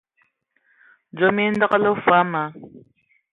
[1.15, 2.41] Dzom e andǝgələ fɔɔ ma,